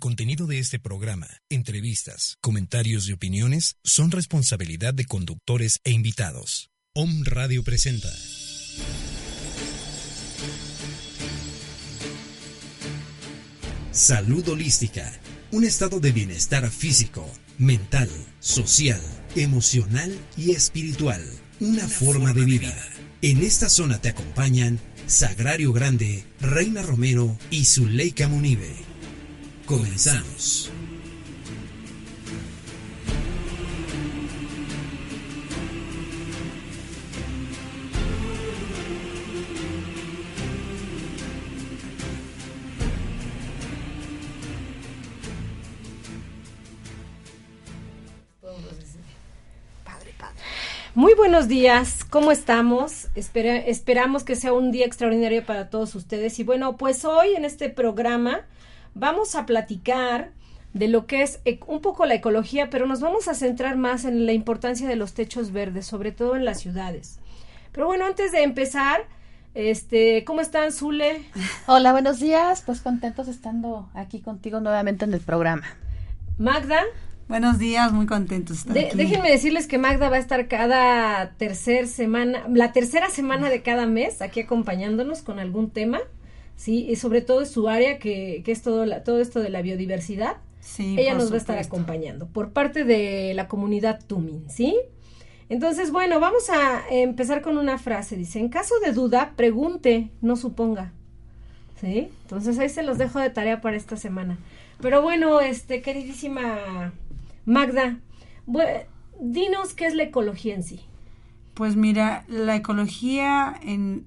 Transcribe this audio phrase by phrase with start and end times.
[0.00, 6.70] El contenido de este programa, entrevistas, comentarios y opiniones son responsabilidad de conductores e invitados.
[6.94, 8.08] Om Radio presenta.
[13.92, 18.08] Salud holística, un estado de bienestar físico, mental,
[18.38, 19.02] social,
[19.36, 21.22] emocional y espiritual,
[21.60, 22.74] una, forma, de vida.
[23.20, 28.89] En esta zona te acompañan Sagrario Grande, Reina Romero y Zuleika Munive.
[29.70, 30.72] Comenzamos.
[50.96, 53.06] Muy buenos días, ¿cómo estamos?
[53.14, 56.40] esperamos que sea un día extraordinario para todos ustedes.
[56.40, 58.44] Y bueno, pues hoy en este programa
[58.94, 60.32] vamos a platicar
[60.72, 64.26] de lo que es un poco la ecología, pero nos vamos a centrar más en
[64.26, 67.18] la importancia de los techos verdes, sobre todo en las ciudades.
[67.72, 69.02] Pero bueno, antes de empezar,
[69.54, 71.22] este, ¿cómo están, Zule?
[71.66, 72.62] Hola, buenos días.
[72.64, 75.66] Pues contentos estando aquí contigo nuevamente en el programa.
[76.38, 76.82] Magda.
[77.28, 78.64] Buenos días, muy contentos.
[78.66, 83.86] Déjenme decirles que Magda va a estar cada tercer semana, la tercera semana de cada
[83.86, 86.00] mes aquí acompañándonos con algún tema,
[86.60, 89.48] sí, y sobre todo es su área que, que es todo, la, todo esto de
[89.48, 90.36] la biodiversidad.
[90.60, 94.76] Sí, Ella nos va a estar acompañando por parte de la comunidad Tumin, ¿sí?
[95.48, 98.16] Entonces, bueno, vamos a empezar con una frase.
[98.16, 100.92] Dice, en caso de duda, pregunte, no suponga.
[101.80, 102.10] ¿Sí?
[102.24, 104.36] Entonces ahí se los dejo de tarea para esta semana.
[104.82, 106.92] Pero bueno, este, queridísima
[107.46, 107.98] Magda,
[109.18, 110.80] dinos qué es la ecología en sí.
[111.54, 114.06] Pues mira, la ecología en,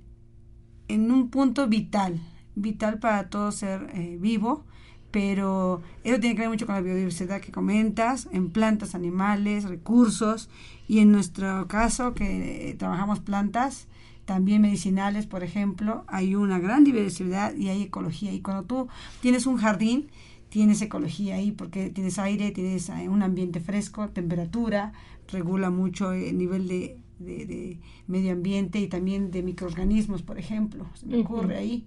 [0.87, 2.19] en un punto vital,
[2.55, 4.63] vital para todo ser eh, vivo,
[5.11, 10.49] pero eso tiene que ver mucho con la biodiversidad que comentas, en plantas, animales, recursos,
[10.87, 13.87] y en nuestro caso que trabajamos plantas,
[14.25, 18.31] también medicinales, por ejemplo, hay una gran diversidad y hay ecología.
[18.31, 18.87] Y cuando tú
[19.21, 20.07] tienes un jardín,
[20.49, 24.93] tienes ecología ahí porque tienes aire, tienes eh, un ambiente fresco, temperatura,
[25.27, 31.05] regula mucho el nivel de, de, medio ambiente y también de microorganismos, por ejemplo, se
[31.05, 31.85] me ocurre ahí.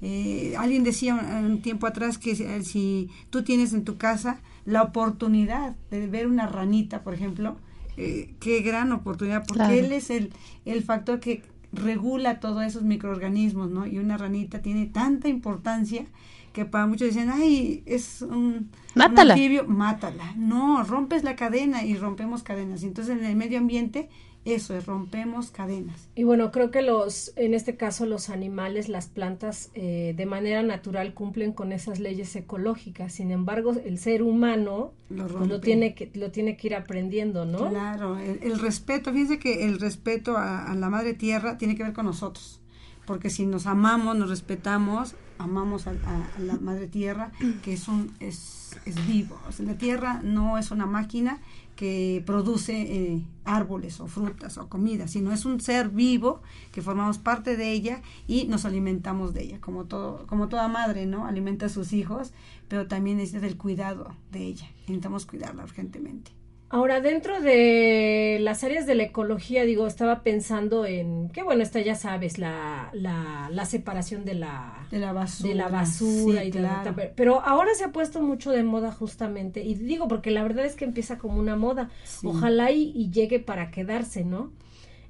[0.00, 4.82] Eh, alguien decía un tiempo atrás que eh, si tú tienes en tu casa la
[4.82, 7.56] oportunidad de ver una ranita, por ejemplo,
[7.96, 10.32] qué gran oportunidad, porque él es el,
[10.64, 11.42] el factor que
[11.72, 13.86] regula todos esos microorganismos, ¿no?
[13.86, 16.06] Y una ranita tiene tanta importancia
[16.52, 19.34] que para muchos dicen, ay, es un, mátala.
[19.34, 20.34] anfibio, mátala.
[20.36, 22.82] No, rompes la cadena y rompemos cadenas.
[22.82, 24.08] Entonces en el medio ambiente
[24.44, 26.08] eso es, rompemos cadenas.
[26.14, 30.62] Y bueno, creo que los, en este caso los animales, las plantas, eh, de manera
[30.62, 33.12] natural cumplen con esas leyes ecológicas.
[33.12, 37.68] Sin embargo, el ser humano lo, pues, tiene, que, lo tiene que ir aprendiendo, ¿no?
[37.68, 42.06] Claro, el, respeto, fíjense que el respeto a la madre tierra tiene que ver con
[42.06, 42.60] nosotros
[43.08, 45.94] porque si nos amamos, nos respetamos, amamos a,
[46.38, 47.32] la madre tierra,
[47.62, 49.38] que es, un, es, es vivo.
[49.58, 51.40] la tierra no es una máquina
[51.76, 57.18] que produce eh, árboles o frutas o comida, sino es un ser vivo que formamos
[57.18, 61.26] parte de ella y nos alimentamos de ella, como, todo, como toda madre, ¿no?
[61.26, 62.32] Alimenta a sus hijos,
[62.66, 64.68] pero también necesita del cuidado de ella.
[64.80, 66.37] Intentamos cuidarla urgentemente.
[66.70, 71.80] Ahora, dentro de las áreas de la ecología, digo, estaba pensando en que, bueno, esta
[71.80, 76.50] ya sabes, la, la, la separación de la, de la basura, de la basura y
[76.50, 76.94] claro.
[77.16, 80.76] pero ahora se ha puesto mucho de moda justamente, y digo, porque la verdad es
[80.76, 81.88] que empieza como una moda,
[82.22, 84.52] ojalá y llegue para quedarse, ¿no?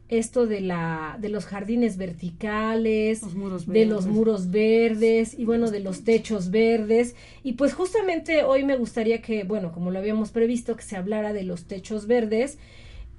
[0.09, 3.21] Esto de la de los jardines verticales,
[3.67, 8.77] de los muros verdes y bueno, de los techos verdes y pues justamente hoy me
[8.77, 12.59] gustaría que, bueno, como lo habíamos previsto que se hablara de los techos verdes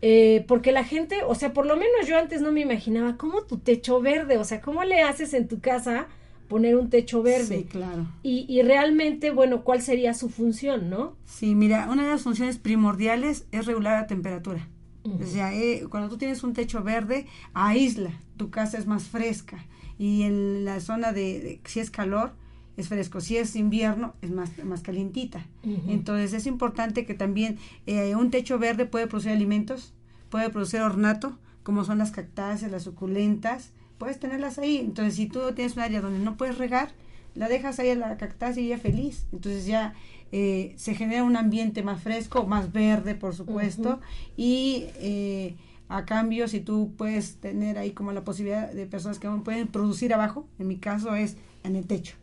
[0.02, 3.44] eh, porque la gente, o sea, por lo menos yo antes no me imaginaba cómo
[3.44, 6.08] tu techo verde, o sea, cómo le haces en tu casa
[6.48, 7.60] poner un techo verde.
[7.60, 8.08] Sí, claro.
[8.24, 11.16] Y, y realmente, bueno, ¿cuál sería su función, no?
[11.26, 14.68] Sí, mira, una de las funciones primordiales es regular la temperatura.
[15.04, 19.66] O sea, eh, cuando tú tienes un techo verde, aísla, tu casa es más fresca.
[19.98, 22.34] Y en la zona de, si es calor,
[22.78, 23.22] es fresco.
[23.22, 25.46] Si es invierno, es más, más calientita.
[25.88, 29.94] Entonces es importante que también eh, un techo verde puede producir alimentos,
[30.30, 34.78] puede producir ornato, como son las cactáceas, las suculentas, puedes tenerlas ahí.
[34.78, 36.94] Entonces si tú tienes un área donde no puedes regar,
[37.36, 39.26] la dejas ahí a la cactácea y ya feliz.
[39.32, 39.94] Entonces ya
[40.32, 44.00] eh, se genera un ambiente más fresco, más verde, por supuesto,
[44.38, 45.56] y eh,
[45.88, 50.14] a cambio, si tú puedes tener ahí como la posibilidad de personas que pueden producir
[50.14, 52.16] abajo, en mi caso es en el techo.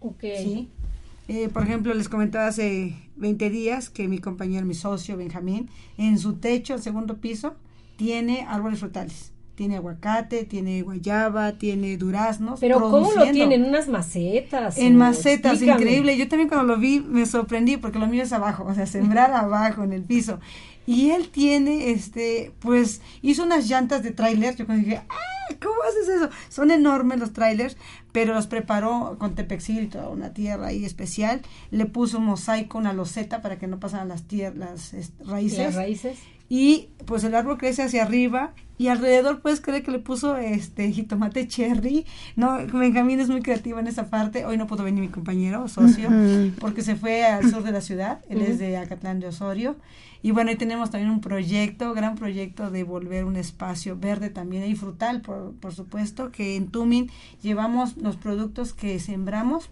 [0.00, 0.20] Ok.
[0.20, 0.68] ¿sí?
[1.28, 6.18] Eh, por ejemplo, les comentaba hace 20 días que mi compañero, mi socio Benjamín, en
[6.18, 7.54] su techo, el segundo piso,
[7.96, 9.32] tiene árboles frutales.
[9.54, 12.60] Tiene aguacate, tiene guayaba, tiene duraznos.
[12.60, 13.54] Pero ¿cómo lo tiene?
[13.54, 14.78] ¿En unas macetas?
[14.78, 16.16] En macetas, increíble.
[16.16, 19.32] Yo también cuando lo vi me sorprendí porque lo mío es abajo, o sea, sembrar
[19.34, 20.40] abajo en el piso.
[20.86, 24.54] Y él tiene, este, pues, hizo unas llantas de tráiler.
[24.56, 25.54] Yo cuando dije, ¡ah!
[25.62, 26.30] ¿Cómo haces eso?
[26.48, 27.76] Son enormes los trailers,
[28.12, 31.42] pero los preparó con tepexil y toda una tierra ahí especial.
[31.70, 35.58] Le puso un mosaico, una loseta para que no pasaran las, tierras, las raíces.
[35.58, 36.18] Las raíces
[36.54, 40.92] y pues el árbol crece hacia arriba y alrededor puedes creer que le puso este
[40.92, 42.06] jitomate cherry.
[42.36, 44.44] No Benjamín es muy creativo en esa parte.
[44.44, 46.08] Hoy no pudo venir mi compañero socio
[46.60, 48.20] porque se fue al sur de la ciudad.
[48.28, 49.74] Él es de Acatlán de Osorio.
[50.22, 54.62] Y bueno ahí tenemos también un proyecto gran proyecto de volver un espacio verde también
[54.62, 57.10] y frutal por, por supuesto que en Tumin
[57.42, 59.70] llevamos los productos que sembramos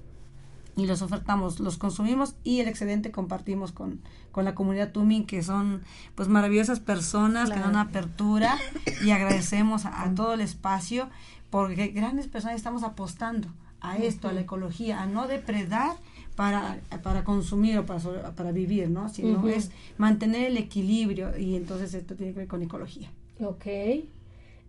[0.76, 4.00] y los ofertamos, los consumimos y el excedente compartimos con,
[4.32, 5.82] con la comunidad Tumin, que son
[6.14, 8.58] pues maravillosas personas que dan apertura
[9.04, 11.08] y agradecemos a, todo el espacio
[11.50, 13.48] porque grandes personas estamos apostando
[13.80, 15.96] a esto, a la ecología, a no depredar
[16.34, 19.08] para, para consumir o para, para vivir, ¿no?
[19.08, 23.10] Sino es mantener el equilibrio y entonces esto tiene que ver con ecología.
[23.40, 23.66] Ok.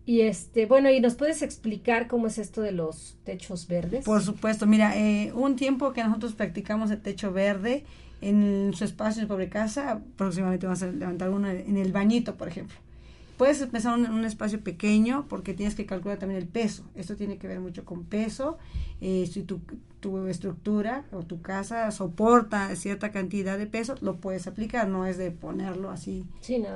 [0.06, 4.04] Y este, bueno, ¿y nos puedes explicar cómo es esto de los techos verdes?
[4.04, 7.86] Por supuesto, mira, eh, un tiempo que nosotros practicamos el techo verde
[8.30, 12.48] en su espacio en pobre casa, próximamente vamos a levantar uno en el bañito, por
[12.48, 12.78] ejemplo.
[13.38, 16.84] Puedes empezar en un, espacio pequeño porque tienes que calcular también el peso.
[16.96, 18.58] Esto tiene que ver mucho con peso.
[19.02, 19.60] Eh, si tu,
[20.00, 24.88] tu estructura o tu casa soporta cierta cantidad de peso, lo puedes aplicar.
[24.88, 26.26] No es de ponerlo así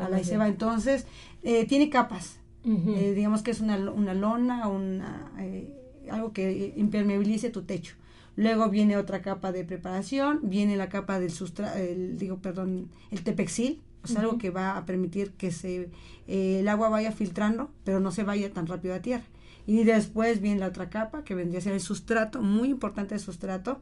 [0.01, 0.47] a la y se va.
[0.47, 1.05] Entonces,
[1.43, 5.69] eh, tiene capas eh, digamos que es una, una lona, una, eh,
[6.11, 7.95] algo que impermeabilice tu techo.
[8.38, 11.78] Luego viene otra capa de preparación, viene la capa del sustrato,
[12.13, 15.89] digo, perdón, el tepexil, o sea, algo que va a permitir que se,
[16.28, 19.25] eh, el agua vaya filtrando, pero no se vaya tan rápido a tierra.
[19.66, 23.22] Y después viene la otra capa, que vendría a ser el sustrato, muy importante el
[23.22, 23.81] sustrato.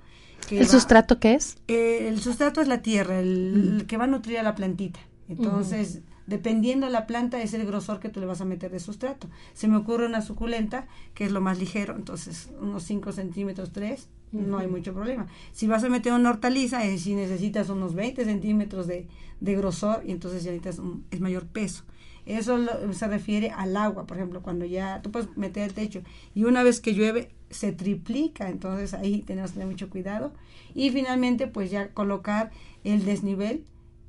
[0.50, 1.58] ¿El sustrato qué es?
[1.68, 5.02] el sustrato es la tierra, el, que va a nutrir a la plantita.
[5.28, 8.80] Entonces, dependiendo de la planta es el grosor que tú le vas a meter de
[8.80, 9.28] sustrato.
[9.54, 14.08] Se me ocurre una suculenta, que es lo más ligero, entonces unos 5 centímetros, 3,
[14.36, 15.28] no hay mucho problema.
[15.52, 19.08] Si vas a meter una hortaliza, es si necesitas unos 20 centímetros de,
[19.40, 21.84] de grosor y entonces ya necesitas un, es mayor peso.
[22.26, 22.58] Eso
[22.92, 26.02] se refiere al agua, por ejemplo, cuando ya tú puedes meter el techo
[26.34, 30.34] y una vez que llueve se triplica, entonces ahí tenemos que tener mucho cuidado.
[30.74, 32.52] Y finalmente, pues ya colocar
[32.84, 33.64] el desnivel,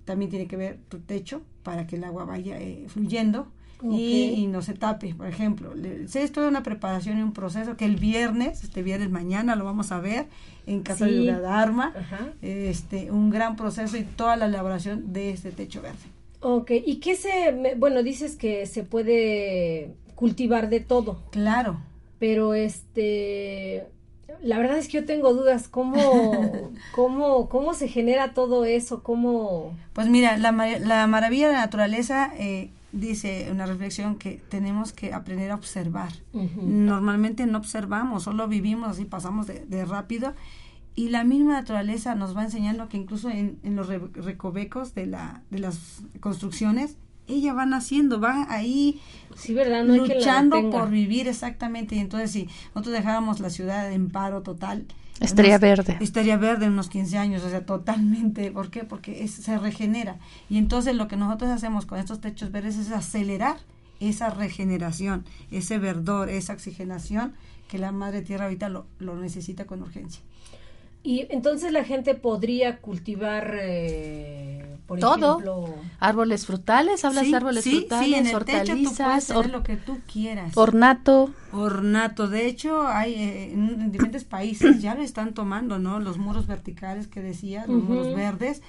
[0.06, 3.48] también tiene que ver tu techo, para que el agua vaya eh, fluyendo
[3.82, 5.72] y, no se tape, por ejemplo.
[6.14, 9.92] Es toda una preparación y un proceso que el viernes, este viernes mañana lo vamos
[9.92, 10.26] a ver
[10.66, 11.92] en Casa de de Dharma,
[12.42, 15.98] este, un gran proceso y toda la elaboración de este techo verde.
[16.40, 21.20] Ok, ¿y qué se, bueno, dices que se puede cultivar de todo?
[21.30, 21.78] Claro.
[22.18, 23.86] Pero este,
[24.42, 29.02] la verdad es que yo tengo dudas, ¿cómo, cómo, cómo se genera todo eso?
[29.02, 29.76] ¿Cómo...
[29.92, 35.12] Pues mira, la, la maravilla de la naturaleza eh, dice una reflexión que tenemos que
[35.12, 36.12] aprender a observar.
[36.32, 40.34] Normalmente no observamos, solo vivimos así, pasamos de, rápido.
[40.94, 45.42] Y la misma naturaleza nos va enseñando que incluso en, en los recovecos de, la,
[45.50, 46.96] de las construcciones
[47.28, 49.00] ella va naciendo, va ahí
[49.34, 49.84] sí, ¿verdad?
[49.84, 51.96] luchando por vivir exactamente.
[51.96, 54.86] Y entonces si nosotros dejábamos la ciudad en paro total.
[55.20, 55.96] Estaría verde.
[56.00, 58.50] Estaría verde en unos 15 años, o sea, totalmente.
[58.50, 58.84] ¿Por qué?
[58.84, 60.18] Porque se regenera.
[60.48, 63.56] Y entonces lo que nosotros hacemos con estos techos verdes es acelerar
[64.00, 67.34] esa regeneración, ese verdor, esa oxigenación
[67.68, 70.22] que la madre tierra ahorita lo, lo necesita con urgencia.
[71.06, 75.34] Y entonces la gente podría cultivar, eh, por todo.
[75.34, 79.76] Ejemplo, árboles frutales, hablas de árboles frutales, sí, en el hortalizas, techo tú lo que
[79.76, 80.56] tú quieras.
[80.56, 81.30] Ornato.
[81.52, 82.26] Ornato.
[82.26, 86.00] De hecho, hay eh, en, diferentes países ya lo están tomando, ¿no?
[86.00, 88.62] Los muros verticales que decía, los muros verdes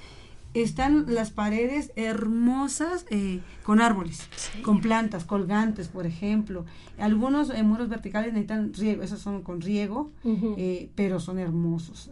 [0.54, 4.28] están las paredes hermosas eh, con árboles,
[4.64, 6.66] con plantas, colgantes, por ejemplo.
[6.98, 12.12] Algunos eh, muros verticales necesitan riego, esos son con riego, eh, pero son hermosos.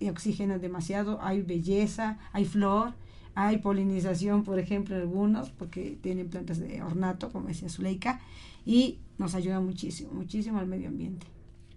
[0.00, 2.94] y oxigenan demasiado, hay belleza, hay flor,
[3.34, 8.20] hay polinización, por ejemplo, algunos, porque tienen plantas de ornato, como decía Zuleika,
[8.64, 11.26] y nos ayuda muchísimo, muchísimo al medio ambiente.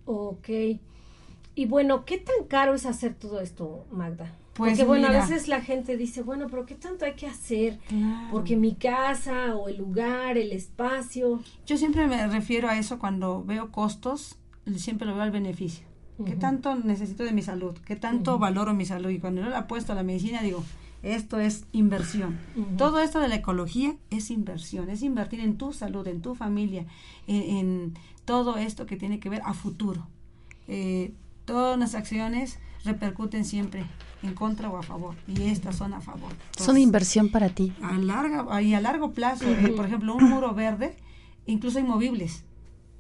[0.05, 0.50] Ok.
[1.53, 4.33] Y bueno, ¿qué tan caro es hacer todo esto, Magda?
[4.53, 7.79] Pues Porque bueno, a veces la gente dice, bueno, pero ¿qué tanto hay que hacer?
[8.31, 11.41] Porque mi casa o el lugar, el espacio.
[11.65, 14.38] Yo siempre me refiero a eso cuando veo costos,
[14.75, 15.86] siempre lo veo al beneficio.
[16.25, 17.75] ¿Qué tanto necesito de mi salud?
[17.86, 19.10] ¿Qué tanto valoro mi salud?
[19.10, 20.63] Y cuando yo le apuesto a la medicina, digo,
[21.03, 22.38] esto es inversión.
[22.77, 26.86] Todo esto de la ecología es inversión, es invertir en tu salud, en tu familia,
[27.27, 27.93] en,
[28.25, 30.08] todo esto que tiene que ver a futuro.
[30.67, 31.13] Eh,
[31.46, 33.85] todas las acciones repercuten siempre
[34.23, 36.31] en contra o a favor y estas son a favor.
[36.57, 37.73] son inversión para ti.
[37.81, 40.95] A larga y a largo plazo, eh, por ejemplo, un muro verde,
[41.45, 42.43] incluso inmovibles.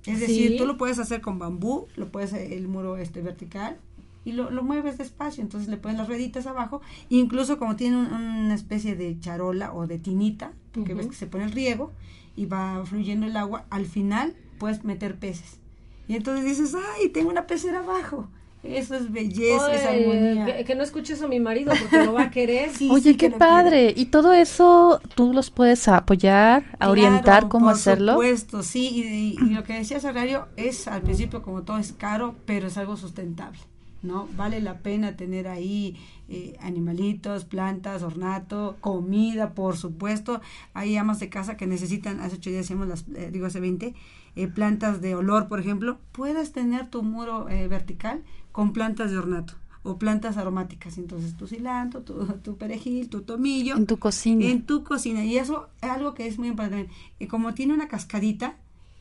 [0.05, 3.77] Es decir, tú lo puedes hacer con bambú, lo puedes el muro este vertical
[4.25, 8.53] y lo, lo, mueves despacio, entonces le pones las rueditas abajo, incluso como tiene una
[8.53, 11.91] especie de charola o de tinita, porque ves que se pone el riego
[12.35, 15.59] y va fluyendo el agua, al final puedes meter peces.
[16.07, 18.27] Y entonces dices, ay, tengo una pecera abajo.
[18.63, 20.63] Eso es belleza, es armonía.
[20.63, 22.69] Que, no escuche eso a mi marido porque lo va a querer.
[22.91, 23.93] Oye, qué padre.
[23.95, 28.15] Y todo eso tú los puedes apoyar, a orientar cómo por hacerlo.
[28.15, 29.35] Por supuesto, sí.
[29.39, 32.97] Y, lo que decías, Horario, es al principio como todo es caro, pero es algo
[32.97, 33.59] sustentable.
[34.03, 34.27] ¿no?
[34.35, 35.95] Vale la pena tener ahí
[36.29, 40.41] eh, animalitos, plantas, ornato, comida, por supuesto.
[40.73, 43.93] Hay amas de casa que necesitan, hace ocho días hacíamos las, eh, digo hace 20,
[44.35, 45.99] eh, plantas de olor, por ejemplo.
[46.11, 50.97] Puedes tener tu muro vertical con plantas de ornato o plantas aromáticas.
[50.97, 53.75] Entonces, tu cilantro, tu, tu, perejil, tu tomillo.
[53.75, 54.45] En tu cocina.
[54.45, 55.23] En tu cocina.
[55.23, 56.89] Y eso es algo que es muy importante.
[57.19, 58.55] Y como tiene una cascadita,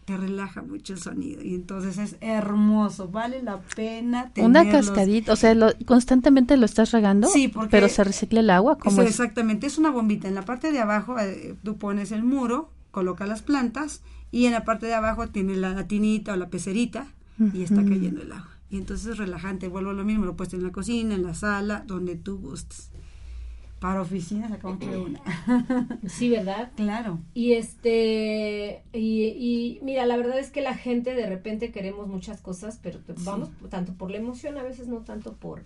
[0.07, 1.43] te relaja mucho el sonido.
[1.43, 3.09] Y entonces es hermoso.
[3.09, 5.33] Vale la pena Una cascadita.
[5.33, 7.29] O sea, constantemente lo estás regando.
[7.29, 7.71] Sí, porque.
[7.71, 8.79] Pero se recicla el agua.
[8.79, 9.67] como Exactamente.
[9.67, 10.29] Es una bombita.
[10.29, 14.03] En la parte de abajo eh, tú pones el muro, coloca las plantas.
[14.31, 17.07] Y en la parte de abajo tiene la tinita o la pecerita.
[17.55, 18.51] Y está cayendo el agua.
[18.71, 21.35] Y entonces es relajante, vuelvo a lo mismo, lo puedes en la cocina, en la
[21.35, 22.91] sala, donde tú gustes.
[23.81, 25.21] Para oficinas acá de una.
[26.07, 26.71] sí, ¿verdad?
[26.77, 27.19] Claro.
[27.33, 32.43] Y este, y, y, mira, la verdad es que la gente de repente queremos muchas
[32.43, 35.65] cosas, pero vamos tanto por la emoción, a veces no tanto por,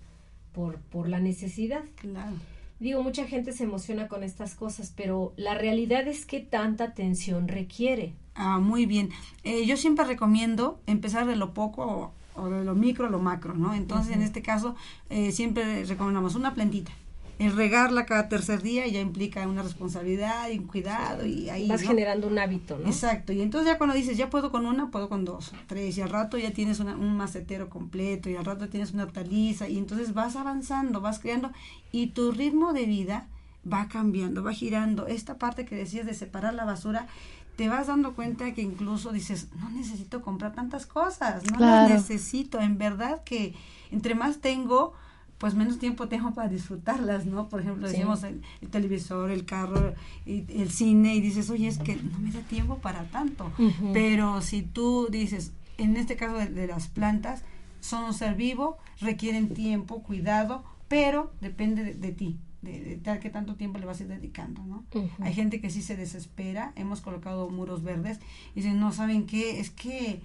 [0.53, 1.83] por, por la necesidad.
[1.97, 2.37] Claro.
[2.79, 7.49] Digo, mucha gente se emociona con estas cosas, pero la realidad es que tanta atención
[7.49, 8.15] requiere.
[8.35, 9.11] Ah, muy bien.
[9.45, 13.55] Eh, yo siempre recomiendo empezar de lo poco o de lo micro a lo macro,
[13.55, 13.75] ¿no?
[13.75, 14.75] Entonces, en este caso,
[15.11, 16.93] eh, siempre recomendamos una plantita.
[17.39, 21.83] El regarla cada tercer día ya implica una responsabilidad y un cuidado y ahí vas
[21.83, 22.87] generando un hábito, ¿no?
[22.87, 23.33] Exacto.
[23.33, 26.11] Y entonces ya cuando dices, ya puedo con una, puedo con dos, tres, y al
[26.11, 30.37] rato ya tienes un macetero completo y al rato tienes una hortaliza y entonces vas
[30.37, 31.51] avanzando, vas creando
[31.91, 33.27] y tu ritmo de vida
[33.71, 35.09] va cambiando, va girando.
[35.09, 37.09] Esta parte que decías de separar la basura
[37.57, 42.61] te vas dando cuenta que incluso dices, no necesito comprar tantas cosas, no las necesito.
[42.61, 43.55] En verdad que
[43.91, 44.95] entre más tengo,
[45.39, 47.49] pues menos tiempo tengo para disfrutarlas, ¿no?
[47.49, 49.95] Por ejemplo, decimos el, televisor, el carro,
[50.27, 53.53] y, el cine, y dices, oye, es que no me da tiempo para tanto.
[53.93, 57.43] Pero si tú dices, en este caso de, las plantas,
[57.81, 63.55] son un ser vivo, requieren tiempo, cuidado, pero depende de ti de, tal que tanto
[63.55, 64.85] tiempo le vas a ir dedicando, ¿no?
[65.21, 68.19] Hay gente que sí se desespera, hemos colocado muros verdes
[68.55, 69.61] y dicen, no, ¿saben qué?
[69.61, 70.21] Es que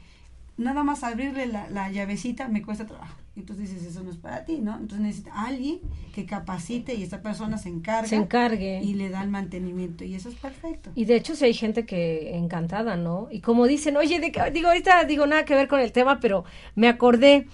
[0.59, 3.15] nada más abrirle la, llavecita me cuesta trabajo.
[3.35, 4.73] Y entonces dices, eso no es para ti, ¿no?
[4.73, 5.79] Entonces necesita alguien
[6.13, 8.09] que capacite y esta persona se encargue.
[8.09, 8.81] Se encargue.
[8.83, 10.03] Y le da el mantenimiento.
[10.03, 10.91] Y eso es perfecto.
[10.95, 13.29] Y de hecho, si hay gente que encantada, ¿no?
[13.31, 16.43] Y como dicen, oye, digo, ahorita digo nada que ver con el tema, pero
[16.75, 17.47] me acordé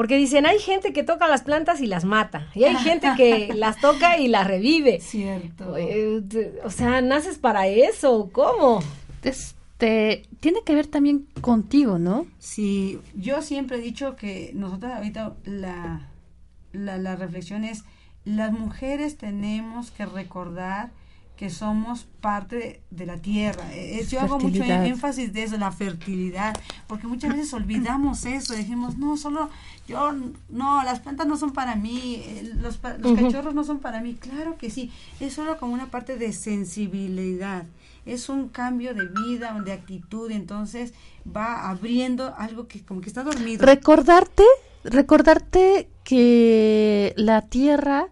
[0.00, 3.52] porque dicen, hay gente que toca las plantas y las mata, y hay gente que
[3.54, 4.98] las toca y las revive.
[4.98, 5.76] Cierto.
[5.76, 6.22] Eh,
[6.64, 8.30] o sea, ¿naces para eso?
[8.32, 8.82] ¿Cómo?
[9.22, 12.26] Este, tiene que ver también contigo, ¿no?
[12.38, 16.08] Sí, yo siempre he dicho que nosotros ahorita la,
[16.72, 17.84] la, la reflexión es,
[18.24, 20.92] las mujeres tenemos que recordar
[21.40, 23.64] que somos parte de, la tierra.
[23.72, 26.54] Eh, yo hago mucho énfasis de eso, la fertilidad,
[26.86, 29.48] porque muchas veces olvidamos eso, decimos, no, solo
[29.88, 30.12] yo,
[30.50, 34.16] no, las plantas no son para mí, eh, los, los cachorros no son para mí.
[34.20, 37.64] Claro que sí, es solo como una parte de sensibilidad,
[38.04, 40.92] es un cambio de vida, de actitud, entonces
[41.26, 43.64] va abriendo algo que como que está dormido.
[43.64, 44.44] Recordarte,
[44.84, 48.10] recordarte que la tierra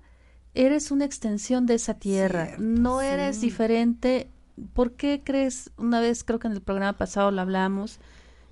[0.59, 4.29] eres una extensión de esa tierra, no eres diferente.
[4.73, 8.01] ¿Por qué crees, una vez creo que en el programa pasado lo hablamos,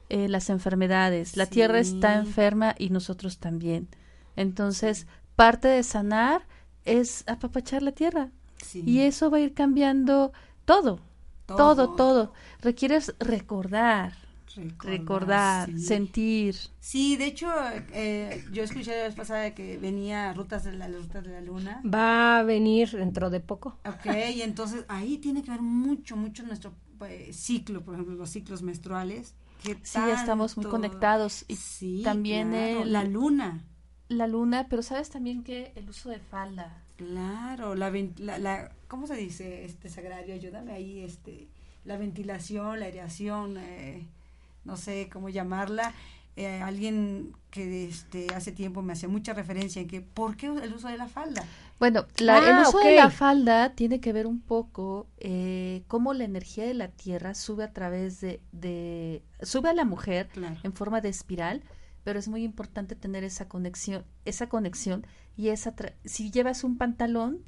[0.09, 1.37] eh, las enfermedades?
[1.37, 3.89] La tierra está enferma y nosotros también.
[4.37, 6.47] Entonces, parte de sanar
[6.85, 8.31] es apapachar la tierra.
[8.73, 10.33] Y eso va a ir cambiando
[10.65, 11.01] todo,
[11.47, 12.33] todo, todo.
[12.61, 14.13] Requieres recordar,
[14.81, 16.57] recordar, sentir.
[16.81, 17.49] Sí, de hecho,
[17.93, 21.83] eh, yo escuché la vez pasada que venía Rutas de la, Rutas de la Luna.
[21.85, 23.79] Va a venir dentro de poco.
[23.87, 28.31] Ok, y entonces ahí tiene que ver mucho, mucho nuestro pues, ciclo, por ejemplo, los
[28.31, 29.35] ciclos menstruales,
[29.83, 31.45] Sí, estamos muy conectados.
[31.49, 33.65] Y Sí, también claro, el- la luna.
[34.09, 36.83] la luna, pero sabes también que el uso de falda.
[36.97, 40.35] Claro, la, la, la- ¿cómo se dice este sagrario?
[40.35, 41.49] Ayúdame ahí, este,
[41.85, 44.07] la ventilación, la aireación, eh,
[44.66, 45.92] no sé cómo llamarla.
[46.38, 50.75] Eh, alguien que este hace tiempo me hacía mucha referencia en que ¿por qué el
[50.75, 51.42] uso de la falda?
[51.78, 52.85] Bueno, la- Ah, el uso ok.
[52.85, 57.35] de la falda tiene que ver un poco eh, cómo la energía de la Tierra
[57.35, 60.56] sube a través de, de sube a la mujer Claro.
[60.62, 61.62] en forma de espiral,
[62.04, 65.06] pero es muy importante tener esa conexión, esa conexión
[65.38, 67.38] y esa tra- si llevas un pantalón,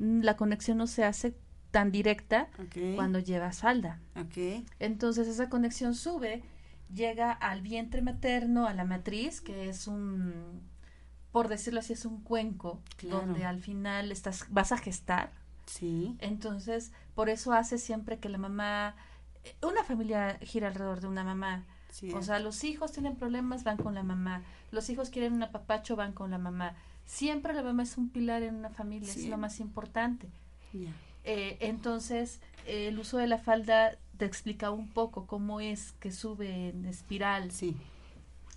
[0.00, 1.34] mm, la conexión no se hace
[1.70, 2.48] tan directa
[2.94, 4.00] cuando llevas falda.
[4.78, 6.42] Entonces esa conexión sube,
[6.92, 10.62] llega al vientre materno, a la matriz, que es un,
[11.32, 13.20] por decirlo así, es un cuenco, Claro.
[13.26, 15.32] donde al final estás, vas a gestar.
[15.66, 18.94] sí, Entonces, por eso hace siempre que la mamá,
[19.44, 21.64] eh, una familia gira alrededor de una mamá.
[21.90, 22.12] sí.
[22.12, 24.42] O sea, los hijos tienen problemas, van con la mamá.
[24.72, 26.74] Los hijos quieren un apapacho, van con la mamá.
[27.06, 30.28] Siempre la mamá es un pilar en una familia, es lo más importante.
[31.24, 36.12] Eh, entonces, eh, el uso de la falda te explica un poco cómo es que
[36.12, 37.50] sube en espiral.
[37.50, 37.76] sí,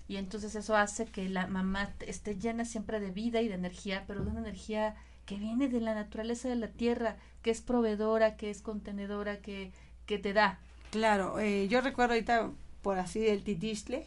[0.08, 4.06] Y entonces eso hace que la mamá esté llena siempre de vida y de energía,
[4.08, 4.96] pero de una energía
[5.26, 9.72] que viene de la naturaleza de la tierra, que es proveedora, que es contenedora, que,
[10.06, 10.60] que te da.
[10.92, 14.06] Claro, eh, yo recuerdo ahorita por así del Titistle,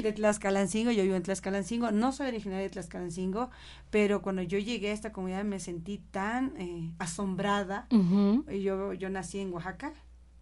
[0.00, 3.50] de Tlaxcalancingo, yo vivo en Tlaxcalancingo, no soy originaria de Tlaxcalancingo,
[3.90, 7.86] pero cuando yo llegué a esta comunidad me sentí tan eh, asombrada.
[7.90, 8.44] Ujú.
[8.48, 9.92] Eh, Yo, yo nací en Oaxaca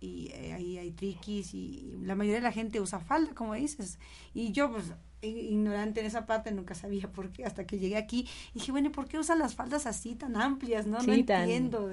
[0.04, 3.98] y eh, ahí hay triquis y la mayoría de la gente usa falda, como dices.
[4.34, 4.92] Y yo, pues,
[5.22, 8.28] ignorante en esa parte, nunca sabía por qué, hasta que llegué aquí.
[8.54, 10.86] Y dije, bueno, ¿y ¿por qué usan las faldas así tan amplias?
[10.86, 11.90] No, no Sí, entiendo.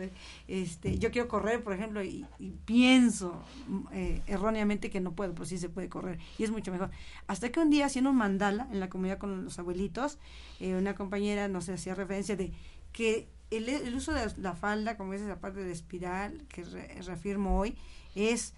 [0.48, 5.34] Este, yo quiero correr, por ejemplo, y, y pienso mm, eh, erróneamente que no puedo,
[5.34, 6.20] pues sí se puede correr.
[6.38, 6.92] Y es mucho mejor.
[7.28, 10.18] Hasta que un día, haciendo un mandala en la comunidad con los abuelitos,
[10.60, 12.52] eh, una compañera nos hacía referencia de
[12.92, 17.60] que el, el uso de la falda, como dices, aparte de espiral, que re- reafirmo
[17.60, 17.76] hoy,
[18.16, 18.54] es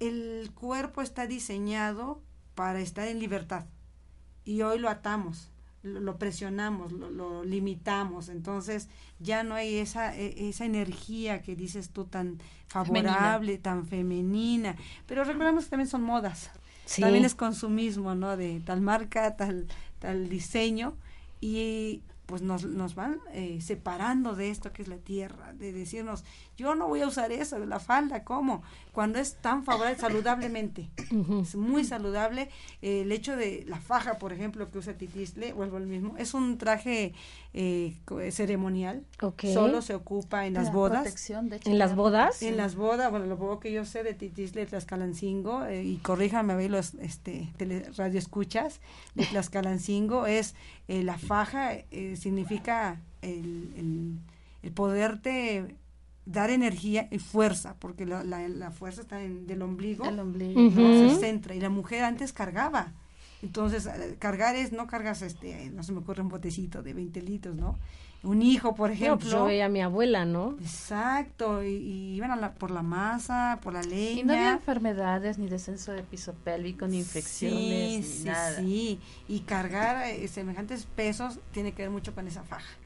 [0.00, 2.20] el cuerpo está diseñado
[2.54, 3.66] para estar en libertad.
[4.44, 5.50] Y hoy lo atamos,
[5.82, 8.88] lo, lo presionamos, lo, lo limitamos, entonces
[9.20, 15.22] ya no hay esa, e- esa energía que dices tú tan favorable, tan femenina, pero
[15.24, 16.50] recordemos que también son modas,
[16.84, 17.00] Sí.
[17.00, 18.36] también es consumismo, ¿no?
[18.36, 19.68] De tal marca, tal,
[20.00, 20.96] tal diseño.
[21.40, 26.24] Y pues nos, nos van eh, separando de esto que es la tierra, de decirnos,
[26.56, 28.62] yo no voy a usar eso, la falda, ¿cómo?
[28.92, 30.88] Cuando es tan favorable saludablemente,
[31.42, 32.48] es muy saludable.
[32.80, 36.32] Eh, el hecho de la faja, por ejemplo, que usa Titisle, vuelvo al mismo, es
[36.32, 37.12] un traje
[37.52, 37.98] eh,
[38.30, 39.04] ceremonial,
[39.52, 41.02] solo se ocupa en las La bodas.
[41.02, 42.42] protección, de hecho, ¿En las la bodas?
[42.42, 46.54] En las bodas, bueno, lo poco que yo sé de Titisle, Tlaxcalancingo, eh, y corríjame
[46.54, 48.80] a ver los este, tele, radio escuchas
[49.14, 50.54] de Tlaxcalancingo, es
[50.88, 54.18] eh, la faja, eh, significa el, el,
[54.62, 55.76] el poderte
[56.24, 60.04] dar energía y fuerza, porque la, la, la fuerza está en, del ombligo,
[61.10, 62.92] se centra, y la mujer antes cargaba.
[63.42, 67.22] Entonces, eh, cargar es, no cargas, este, no se me ocurre un botecito de 20
[67.22, 67.76] litros, ¿no?
[68.24, 69.18] Un hijo, por No, ejemplo.
[69.18, 70.56] pues yo veía a mi abuela, ¿no?
[70.60, 74.20] Exacto, y, y iban a la- por la masa, por la leña.
[74.20, 78.56] Y no había enfermedades, ni descenso de piso pélvico, ni infecciones, Sí, ni sí, nada.
[78.56, 79.00] sí.
[79.28, 82.76] Y cargar eh, semejantes pesos tiene que ver mucho con esa faja.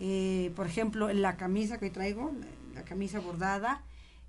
[0.00, 2.32] Eh, por ejemplo, en la camisa que traigo,
[2.74, 3.82] la, la camisa bordada,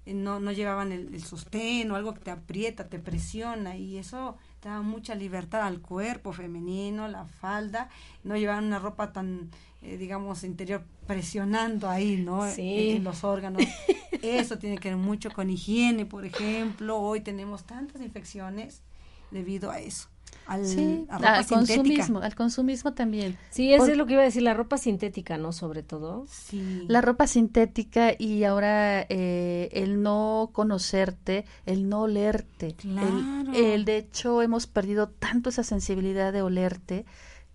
[0.06, 3.98] eh, no, no llevaban el, el sostén o algo que te aprieta, te presiona y
[3.98, 7.88] eso te da mucha libertad al cuerpo femenino, la falda,
[8.24, 9.52] no llevaban una ropa tan,
[9.84, 12.50] eh, digamos, interior presionando ahí, ¿no?
[12.50, 12.90] Sí.
[12.90, 13.62] En, en los órganos.
[14.24, 16.98] Eso tiene que ver mucho con higiene, por ejemplo.
[16.98, 18.82] Hoy tenemos tantas infecciones
[19.30, 20.08] debido a eso.
[20.48, 23.36] Al, Sí, a ropa al consumismo, al consumismo también.
[23.50, 25.52] Sí, eso Por- es lo que iba a decir, la ropa sintética, ¿no?
[25.52, 26.28] Sobre todo.
[26.30, 26.86] Sí.
[26.88, 32.68] La ropa sintética y ahora eh, el no conocerte, el no olerte.
[32.68, 33.54] El- Claro.
[33.56, 37.06] El, de hecho, hemos perdido tanto esa sensibilidad de olerte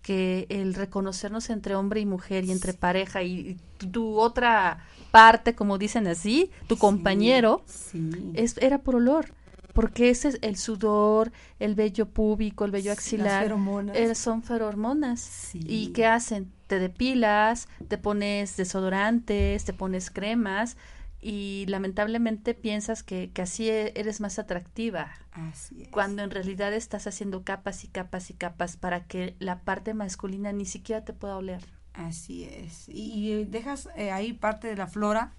[0.01, 4.83] que el reconocernos entre hombre y mujer y entre pareja y, y tu, tu otra
[5.11, 8.09] parte, como dicen así, tu compañero, Sí.
[8.33, 9.33] es, era por olor.
[9.73, 13.95] Porque ese es el sudor, el vello púbico, el vello axilar, feromonas.
[13.95, 15.19] eh, son ferormonas.
[15.21, 15.59] Sí.
[15.65, 16.51] ¿Y qué hacen?
[16.67, 20.77] Te depilas, te pones desodorantes, te pones cremas
[21.21, 25.87] y lamentablemente piensas que, que así e- eres más atractiva, Así es.
[25.89, 30.51] cuando en realidad estás haciendo capas y capas y capas para que la parte masculina
[30.51, 31.63] ni siquiera te pueda oler.
[31.93, 32.89] Así es.
[32.89, 35.33] Y, y dejas eh, ahí parte de la flora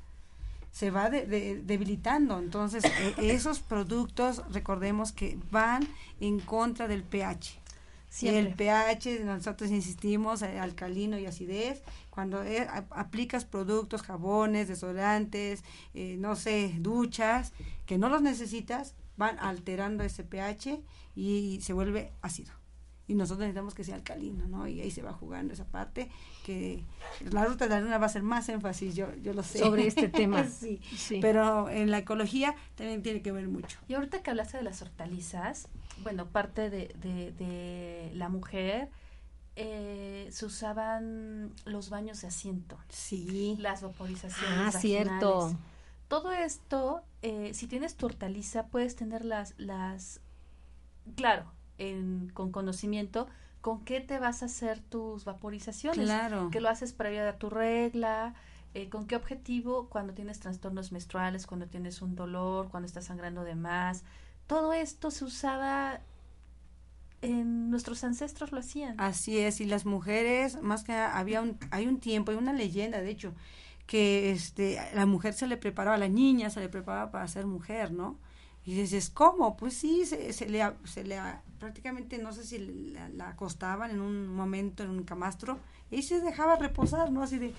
[0.73, 2.39] se va debilitando.
[2.39, 5.87] Entonces, e, esos productos, recordemos que van
[6.19, 7.61] en contra del pH.
[8.09, 15.63] si El pH, nosotros insistimos, eh, alcalino y acidez, cuando eh, aplicas productos, jabones, desodorantes,
[15.95, 17.53] eh, no sé, duchas,
[17.87, 20.81] que no los necesitas, van alterando ese pH
[21.15, 22.62] y se vuelve ácido
[23.13, 24.67] y nosotros necesitamos que sea alcalino, ¿no?
[24.67, 26.09] Y ahí se va jugando esa parte
[26.47, 26.83] que
[27.31, 29.59] la ruta de la luna va a ser más énfasis, yo, yo lo sé.
[29.59, 30.45] Sobre este tema.
[30.45, 30.81] sí.
[31.21, 33.79] Pero en la ecología también tiene que ver mucho.
[33.87, 35.69] Y ahorita que hablaste de las hortalizas,
[36.03, 36.89] bueno, parte de,
[37.39, 38.89] de, la mujer,
[39.57, 42.79] eh, se usaban los baños de asiento.
[42.89, 43.57] Sí.
[43.59, 44.59] Las vaporizaciones.
[44.59, 45.55] Ah, cierto.
[46.09, 50.21] Todo esto, eh, si tienes tu hortaliza, puedes tener las, las,
[51.15, 51.53] claro,
[52.35, 53.29] con conocimiento
[53.63, 56.05] con qué te vas a hacer tus vaporizaciones.
[56.05, 56.51] Claro.
[56.51, 58.35] Que lo haces previa a tu regla,
[58.75, 63.45] eh, con qué objetivo cuando tienes trastornos menstruales, cuando tienes un dolor, cuando estás sangrando
[63.45, 64.03] de más.
[64.49, 66.01] Todo esto se usaba
[67.23, 69.01] en nuestros ancestros lo hacían.
[69.01, 73.01] Así es, y las mujeres, más que había un, hay un tiempo, hay una leyenda,
[73.01, 73.33] de hecho,
[73.87, 77.47] que este, la mujer se le preparaba, a la niña se le preparaba para ser
[77.47, 78.19] mujer, ¿no?
[78.65, 79.57] Y dices, ¿cómo?
[79.57, 81.21] Pues sí, se, se le, se le
[81.59, 85.59] prácticamente, no sé si la, acostaban en un momento en un camastro
[85.91, 87.23] y se dejaba reposar, ¿no?
[87.23, 87.55] Así de,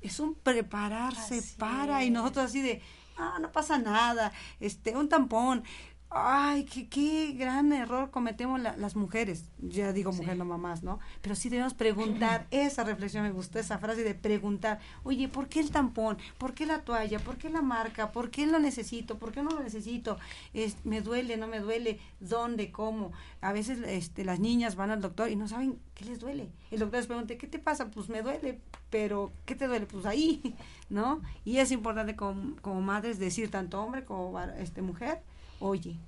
[0.00, 2.82] es un prepararse para, y nosotros así de,
[3.16, 5.62] ah, no pasa nada, este, un tampón,
[6.10, 9.44] ay, qué, qué gran error cometemos las mujeres.
[9.58, 10.98] Ya digo mujer, no mamás, ¿no?
[11.22, 15.60] Pero sí debemos preguntar, esa reflexión me gustó, esa frase de preguntar, oye, ¿por qué
[15.60, 16.18] el tampón?
[16.36, 17.20] ¿Por qué la toalla?
[17.20, 18.10] ¿Por qué la marca?
[18.10, 19.18] ¿Por qué lo necesito?
[19.18, 20.18] ¿Por qué no lo necesito?
[20.52, 21.36] Es, ¿Me duele?
[21.36, 22.00] ¿No me duele?
[22.18, 22.72] ¿Dónde?
[22.72, 23.12] ¿Cómo?
[23.40, 26.50] A veces este, las niñas van al doctor y no saben qué les duele.
[26.72, 27.88] El doctor les pregunta, ¿qué te pasa?
[27.88, 28.58] Pues me duele,
[28.90, 29.86] pero ¿qué te duele?
[29.86, 30.56] Pues ahí,
[30.90, 31.20] ¿no?
[31.44, 35.22] Y es importante como, como madres decir, tanto hombre como este, mujer,
[35.60, 35.98] oye,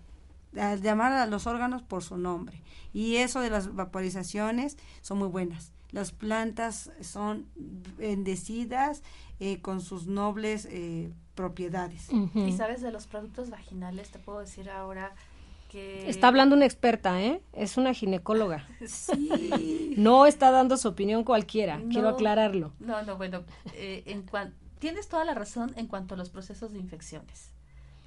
[0.53, 2.61] llamar a los órganos por su nombre.
[2.93, 5.73] Y eso de las vaporizaciones son muy buenas.
[5.91, 7.47] Las plantas son
[7.99, 9.03] bendecidas
[9.41, 12.09] eh, con sus nobles eh, propiedades.
[12.35, 15.15] Y sabes de los productos vaginales, te puedo decir ahora
[15.71, 16.09] que...
[16.09, 17.43] Está hablando una experta, ¿eh?
[17.53, 18.67] Es una ginecóloga.
[18.87, 19.95] sí.
[19.99, 22.73] no está dando su opinión cualquiera, quiero aclararlo.
[22.79, 24.25] No, no, bueno, eh, en
[24.79, 27.51] tienes toda la razón en cuanto a los procesos de infecciones.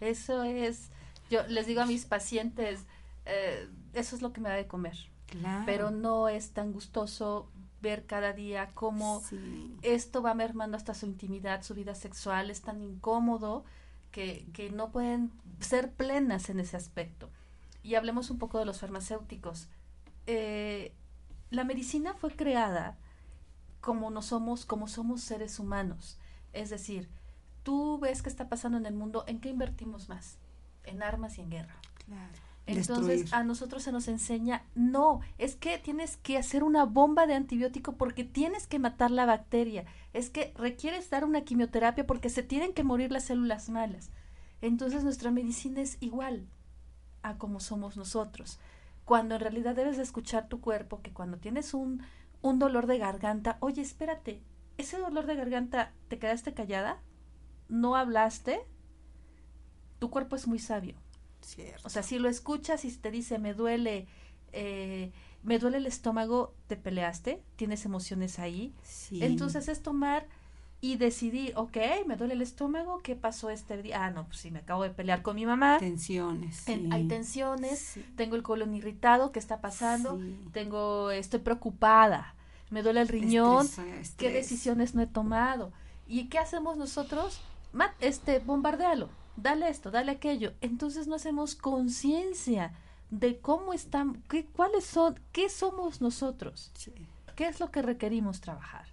[0.02, 0.90] Eso es
[1.30, 2.86] yo les digo a mis pacientes,
[3.26, 4.98] eh, eso es lo que me da de comer.
[5.66, 7.50] Pero no es tan gustoso
[7.82, 9.22] ver cada día cómo
[9.82, 13.66] esto va mermando hasta su intimidad, su vida sexual, es tan incómodo
[14.12, 17.30] que, que no pueden ser plenas en ese aspecto.
[17.84, 19.68] Y hablemos un poco de los farmacéuticos.
[20.26, 20.94] Eh,
[21.50, 22.98] la medicina fue creada
[23.82, 26.18] como no somos, como somos seres humanos.
[26.54, 27.10] Es decir,
[27.64, 30.38] tú ves qué está pasando en el mundo, ¿en qué invertimos más?
[30.86, 31.76] En armas y en guerra.
[32.68, 37.36] Entonces a nosotros se nos enseña, no, es que tienes que hacer una bomba de
[37.36, 42.42] antibiótico porque tienes que matar la bacteria, es que requieres dar una quimioterapia porque se
[42.42, 44.10] tienen que morir las células malas.
[44.62, 46.48] Entonces nuestra medicina es igual
[47.22, 48.60] a como somos nosotros.
[49.04, 52.02] Cuando en realidad debes de escuchar tu cuerpo, que cuando tienes un,
[52.42, 54.42] un dolor de garganta, oye, espérate,
[54.78, 57.00] ese dolor de garganta, ¿te quedaste callada?
[57.70, 58.66] ¿No hablaste?
[60.00, 60.96] Tu cuerpo es muy sabio.
[61.84, 64.08] O sea, si lo escuchas y te dice, me duele,
[64.52, 65.12] eh,
[65.44, 68.74] me duele el estómago, te peleaste, tienes emociones ahí.
[69.12, 70.26] Entonces es tomar
[70.82, 71.78] y decidir, ok,
[72.08, 74.06] me duele el estómago, ¿qué pasó este día?
[74.06, 75.78] Ah, no, pues sí, me acabo de pelear con mi mamá.
[75.80, 76.68] Tensiones.
[76.68, 80.20] hay tensiones, tengo el colon irritado, ¿qué está pasando?
[80.52, 82.36] Tengo, estoy preocupada,
[82.72, 83.68] me duele el riñón,
[84.18, 85.72] ¿qué decisiones no he tomado?
[86.08, 87.40] ¿Y qué hacemos nosotros?
[88.00, 90.54] este, bombardealo dale esto, dale aquello.
[90.62, 92.74] Entonces no hacemos conciencia
[93.10, 96.72] de cómo están, qué, cuáles son, qué somos nosotros,
[97.36, 98.86] qué es lo que requerimos trabajar.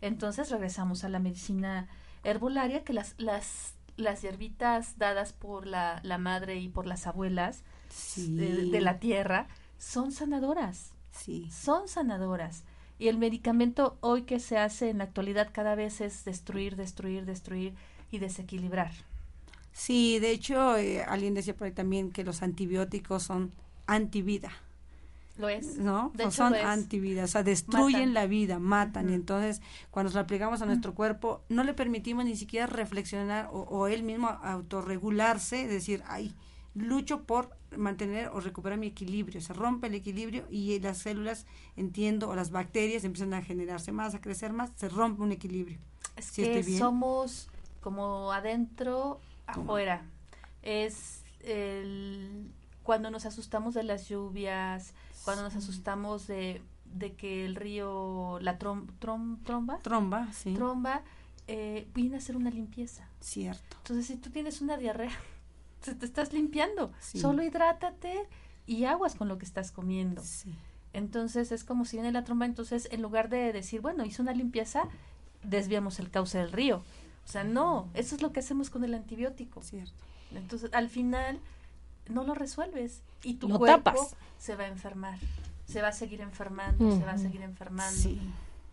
[0.00, 1.88] Entonces regresamos a la medicina
[2.24, 7.62] herbolaria, que las, las, las hierbitas dadas por la, la madre y por las abuelas
[8.16, 9.46] de, la tierra
[9.78, 10.92] son sanadoras.
[11.12, 11.48] Sí.
[11.50, 12.64] Son sanadoras.
[12.98, 17.24] Y el medicamento hoy que se hace en la actualidad cada vez es destruir, destruir,
[17.24, 17.74] destruir
[18.10, 18.92] y desequilibrar.
[19.74, 23.52] Sí, de hecho, eh, alguien decía por ahí también que los antibióticos son
[23.86, 24.52] antivida.
[25.36, 25.78] Lo es.
[25.78, 26.12] ¿No?
[26.30, 29.10] son antivida, o sea, destruyen la vida, matan.
[29.10, 29.60] Y entonces,
[29.90, 34.04] cuando lo aplicamos a nuestro cuerpo, no le permitimos ni siquiera reflexionar o, o él
[34.04, 36.32] mismo autorregularse, decir, ay,
[36.74, 39.40] lucho por mantener o recuperar mi equilibrio.
[39.40, 44.14] Se rompe el equilibrio y las células, entiendo, o las bacterias empiezan a generarse más,
[44.14, 45.78] a crecer más, se rompe un equilibrio.
[46.14, 47.48] Es que somos
[47.80, 50.02] como adentro, afuera.
[50.62, 52.50] Es el,
[52.82, 58.58] cuando nos asustamos de las lluvias, cuando nos asustamos de, de que el río, la
[58.58, 60.54] trom, trom- tromba, Tromba, sí.
[60.54, 61.02] tromba,
[61.48, 63.06] eh, viene a hacer una limpieza.
[63.20, 63.76] Cierto.
[63.78, 65.12] Entonces, si tú tienes una diarrea,
[65.84, 66.92] te, te estás limpiando.
[67.00, 67.18] Sí.
[67.20, 68.26] Solo hidrátate
[68.66, 70.22] y aguas con lo que estás comiendo.
[70.22, 70.54] Sí.
[70.94, 74.32] Entonces, es como si viene la tromba, entonces, en lugar de decir, bueno, hice una
[74.32, 74.84] limpieza,
[75.42, 76.82] desviamos el cauce del río.
[77.24, 79.62] O sea, no, eso es lo que hacemos con el antibiótico.
[79.62, 79.92] Cierto.
[80.34, 81.40] Entonces, al final,
[82.08, 84.16] no lo resuelves y tu Lo cuerpo tapas.
[84.38, 85.18] se va a enfermar.
[85.66, 87.98] Se va a seguir enfermando, se va a seguir enfermando.
[87.98, 88.20] Sí.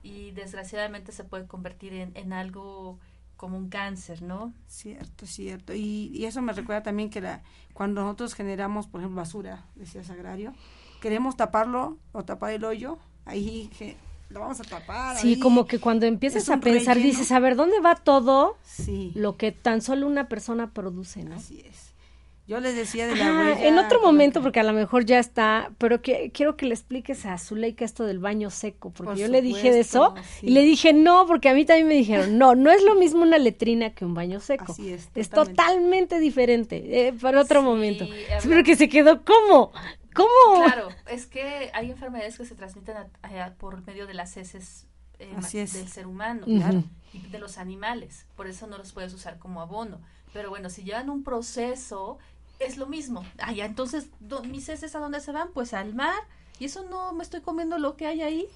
[0.04, 3.00] Y desgraciadamente se puede convertir en, en algo
[3.38, 4.54] como un cáncer, ¿no?
[4.68, 5.74] Cierto, cierto.
[5.74, 7.42] Y, y eso me recuerda también que la,
[7.74, 10.54] cuando nosotros generamos, por ejemplo, basura, decía Sagrario,
[11.02, 13.96] queremos taparlo o tapar el hoyo, ahí que
[14.32, 15.18] lo vamos a tapar.
[15.18, 15.40] Sí, ahí.
[15.40, 17.12] como que cuando empiezas a pensar relleno.
[17.14, 21.36] dices, a ver, ¿dónde va todo Sí, lo que tan solo una persona produce, no?
[21.36, 21.92] así es.
[22.48, 23.68] Yo les decía de la Ah, huella.
[23.68, 26.74] en otro momento, que- porque a lo mejor ya está, pero que, quiero que le
[26.74, 30.48] expliques a Zuleika esto del baño seco, porque Por yo le dije de eso sí.
[30.48, 33.22] y le dije no, porque a mí también me dijeron, no, no es lo mismo
[33.22, 34.74] una letrina que un baño seco.
[34.74, 35.62] Así es, Es totalmente.
[35.62, 38.06] totalmente diferente, eh, para otro Sí, momento.
[38.44, 39.72] pero que se quedó, ¿cómo?
[40.14, 40.66] ¿Cómo?
[40.66, 43.10] Claro, es que hay enfermedades que se transmiten a-
[43.46, 44.88] a- por medio de las heces
[45.20, 46.46] eh, del ser humano
[47.14, 48.26] y de los animales.
[48.36, 50.00] Por eso no los puedes usar como abono.
[50.34, 52.18] Pero bueno, si llevan un proceso,
[52.60, 53.24] es lo mismo.
[53.38, 55.50] Ah, ya, entonces, ¿dó- ¿mis heces a dónde se van?
[55.54, 56.16] Pues al mar.
[56.58, 58.48] Y eso no me estoy comiendo lo que hay ahí.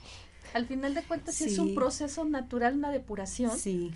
[0.55, 1.43] Al final de cuentas, sí.
[1.45, 3.93] es un proceso natural, una depuración, Sí.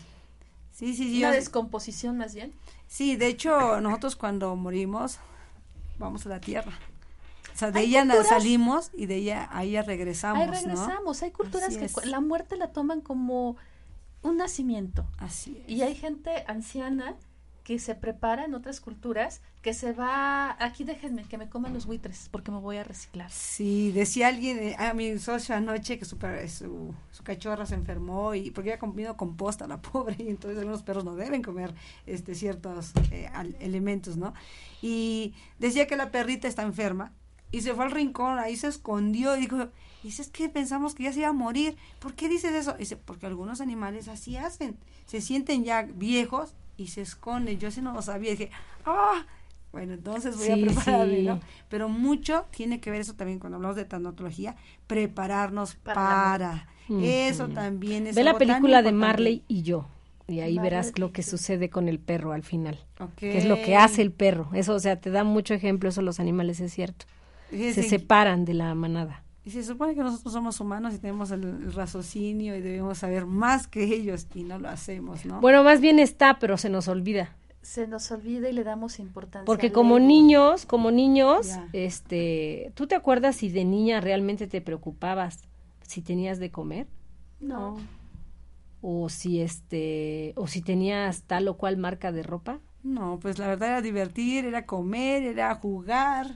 [0.71, 1.17] Sí, sí, sí.
[1.19, 2.53] una yo- descomposición más bien.
[2.87, 5.17] Sí, de hecho, nosotros cuando morimos,
[5.97, 6.71] vamos a la tierra.
[7.59, 10.53] O sea, de ella culturas- salimos y de ella a ella regresamos, Ahí ¿no?
[10.53, 11.21] regresamos.
[11.23, 12.05] Hay culturas Así que es.
[12.05, 13.57] la muerte la toman como
[14.21, 15.05] un nacimiento.
[15.17, 15.69] Así es.
[15.73, 17.15] Y hay gente anciana
[17.65, 21.85] que se prepara en otras culturas que se va, aquí déjenme que me coman los
[21.85, 23.29] buitres porque me voy a reciclar.
[23.29, 27.75] Sí, decía alguien, eh, a mi socio anoche que su, per- su, su cachorra se
[27.75, 31.75] enfermó y porque había comido composta la pobre y entonces algunos perros no deben comer
[32.07, 34.33] este ciertos eh, al- elementos, ¿no?
[34.81, 37.11] Y decía que la perrita está enferma
[37.51, 39.69] y se fue al rincón, ahí se escondió y dijo,
[40.03, 41.75] dice, es que pensamos que ya se iba a morir.
[41.99, 42.73] ¿Por qué dices eso?
[42.73, 47.59] Dice, porque algunos animales así hacen, se sienten ya viejos y se esconden.
[47.59, 48.51] Yo sí no lo sabía, dije,
[48.85, 49.25] ah,
[49.71, 51.23] bueno, entonces voy Sí, a prepararme, sí.
[51.23, 51.39] ¿no?
[51.69, 54.55] Pero mucho tiene que ver eso también cuando hablamos de tanatología,
[54.87, 56.67] prepararnos Para.
[56.89, 58.91] Eso también es Ve la película de.
[58.91, 59.87] Marley y yo.
[60.27, 62.83] Y ahí Marley verás lo que sucede con el perro al final.
[62.99, 63.13] Ok.
[63.15, 64.49] Que es lo que hace el perro.
[64.53, 67.05] Eso, o sea, te da mucho ejemplo, eso los animales, es cierto.
[67.49, 67.89] Sí, Se sí.
[67.89, 69.23] separan de la manada.
[69.45, 73.25] Y se supone que nosotros somos humanos y tenemos el, el raciocinio y debemos saber
[73.25, 75.39] más que ellos y no lo hacemos, ¿no?
[75.41, 77.35] Bueno, más bien está, pero se nos olvida.
[77.61, 79.45] Se nos olvida y le damos importancia.
[79.45, 80.05] Porque como ego.
[80.07, 81.67] niños, como niños, Ya.
[81.73, 85.39] este, ¿tú te acuerdas si de niña realmente te preocupabas
[85.81, 86.87] si tenías de comer?
[87.39, 87.77] No.
[88.81, 92.59] O si este, o si tenías tal o cual marca de ropa?
[92.83, 96.35] No, pues la verdad era divertir, era comer, era jugar.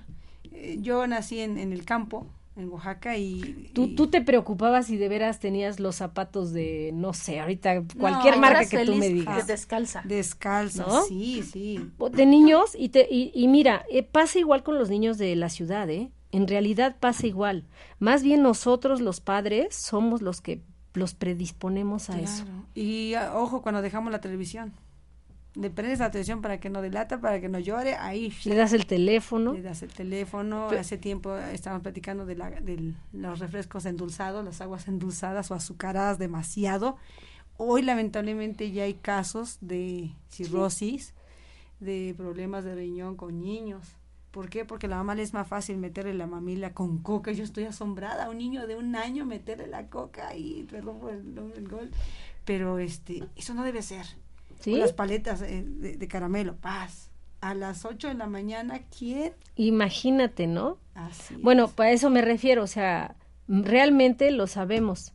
[0.54, 3.72] Eh, yo nací en, en el campo, en Oaxaca, y...
[3.74, 7.84] ¿Tú, y- tú te preocupabas si de veras tenías los zapatos de, no sé, ahorita
[8.00, 9.48] cualquier No, marca que tú me digas?
[9.48, 10.02] Descalza.
[10.06, 11.02] Descalza, ¿No?
[11.04, 11.80] sí, sí.
[12.12, 15.50] De niños, y, te, y, y mira, eh, pasa igual con los niños de la
[15.50, 16.12] ciudad, ¿eh?
[16.32, 17.66] En realidad pasa igual.
[18.00, 20.62] Más bien nosotros los padres somos los que
[20.96, 22.44] los predisponemos a eso.
[22.76, 24.74] Y ah, ojo cuando dejamos la televisión.
[25.56, 28.74] Le prendes la televisión para que no delata, para que no llore, ahí Le das
[28.74, 29.54] el teléfono.
[29.54, 30.70] le das el teléfono.
[30.70, 36.18] Hace tiempo estábamos platicando de, la, de los refrescos endulzados, las aguas endulzadas o azucaradas
[36.18, 36.98] demasiado.
[37.58, 41.14] Hoy lamentablemente ya hay casos de cirrosis,
[41.80, 43.86] de problemas de riñón con niños.
[44.32, 44.66] ¿Por qué?
[44.66, 47.32] Porque a la mamá le es más fácil meterle la mamila con coca.
[47.32, 51.12] Yo estoy asombrada, a un niño de un año meterle la coca y perdón por
[51.12, 51.92] el, el gol.
[52.44, 54.08] Pero este, eso no debe ser.
[54.72, 57.10] Las paletas eh, de, de caramelo, paz.
[57.42, 59.34] A las 8 de la mañana, ¿quién?
[59.58, 60.78] Imagínate, ¿no?
[60.96, 61.36] Así.
[61.36, 63.16] Bueno, para eso me refiero, o sea,
[63.50, 65.12] realmente lo sabemos.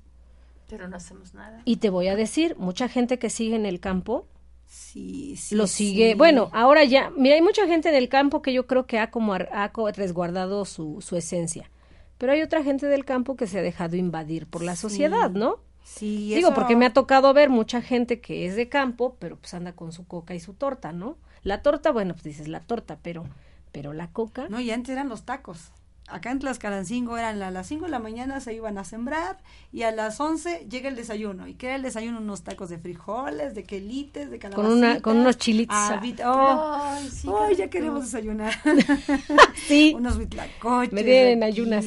[0.69, 1.63] Pero no hacemos nada.
[1.65, 4.27] Y te voy a decir, mucha gente que sigue en el campo
[4.67, 6.11] sí, sí, lo sigue.
[6.11, 6.15] sí.
[6.19, 9.11] Bueno, ahora ya, mira, hay mucha gente en el campo que yo creo que ha
[9.11, 11.71] como ha resguardado su, su esencia.
[12.19, 14.83] Pero hay otra gente del campo que se ha dejado invadir por la Sí.
[14.83, 15.61] sociedad, ¿no?
[15.97, 19.37] Sí, Digo, eso- porque me ha tocado ver mucha gente que es de campo, pero
[19.37, 21.17] pues anda con su coca y su torta, ¿no?
[21.43, 23.25] La torta, bueno, pues dices la torta, pero,
[23.73, 25.71] pero la coca, No, y antes eran los tacos.
[26.11, 29.39] acá en Tlaxcalancingo eran a las 5 de la mañana se iban a sembrar
[29.73, 31.47] y a las 11 llega el desayuno.
[31.49, 32.19] ¿Y qué era el desayuno?
[32.19, 34.79] Unos tacos de frijoles, de quelites, de calabacitas.
[34.79, 35.77] Con, una, con unos chilitos.
[36.25, 38.53] oh, sí, ya queremos desayunar.
[39.67, 39.93] sí.
[39.97, 40.93] unos bitlacoches.
[40.93, 41.87] Me den ayunas.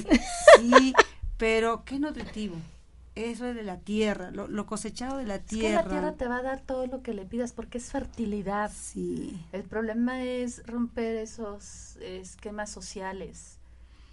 [0.60, 0.94] Sí,
[1.38, 2.56] pero qué nutritivo.
[3.30, 5.68] Eso es de la tierra, lo, cosechado de la tierra.
[5.68, 7.92] Es que la tierra te va a dar todo lo que le pidas porque es
[7.92, 8.72] fertilidad.
[8.74, 9.46] Sí.
[9.52, 13.60] El problema es romper esos esquemas sociales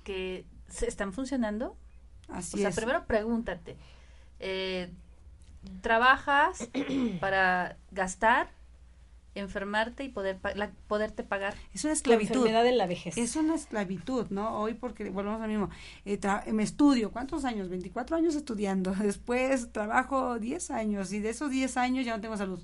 [0.05, 1.77] que se están funcionando.
[2.29, 3.77] Así o sea, primero pregúntate,
[4.41, 4.93] eh,
[5.81, 6.69] ¿trabajas
[7.21, 8.51] para gastar,
[9.35, 10.39] enfermarte y poder
[10.87, 11.55] poderte pagar?
[11.73, 12.31] Es una esclavitud.
[12.31, 13.17] La enfermedad en la vejez.
[13.17, 14.59] Es una esclavitud, ¿no?
[14.59, 15.71] Hoy porque volvemos al mismo.
[16.05, 16.19] Eh,
[16.53, 17.69] me estudio, ¿cuántos años?
[17.69, 18.93] 24 años estudiando.
[19.01, 22.61] Después trabajo 10 años y de esos 10 años ya no tengo salud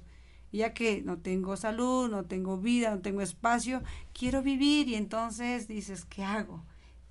[0.53, 5.67] ya que no tengo salud, no tengo vida, no tengo espacio, quiero vivir y entonces
[5.67, 6.63] dices, ¿qué hago?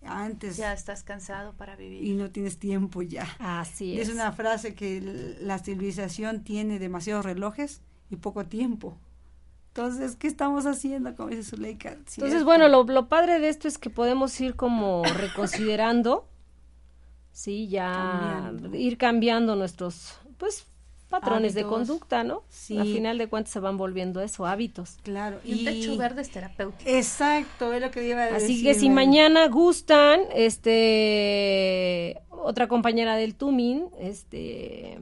[0.05, 0.57] antes.
[0.57, 2.03] Ya estás cansado para vivir.
[2.03, 3.27] Y no tienes tiempo ya.
[3.39, 4.07] Así es.
[4.07, 8.97] Es una frase que la civilización tiene demasiados relojes y poco tiempo.
[9.75, 11.15] Entonces, ¿qué estamos haciendo?
[11.15, 11.93] Como dice Zuleika.
[11.93, 16.27] Entonces, bueno, lo, lo, padre de esto es que podemos ir como reconsiderando,
[17.31, 20.67] sí, ya ir cambiando nuestros, pues,
[21.09, 22.43] patrones de conducta, ¿no?
[22.49, 22.77] Sí.
[22.77, 24.99] Al final de cuentas se van volviendo eso, hábitos.
[25.01, 25.39] Claro.
[25.43, 26.87] Y, un techo verde es terapéutico.
[26.87, 28.43] Exacto, es lo que iba a decir.
[28.43, 34.99] Así que si mañana gustan, este, otra compañera del Tumin, este,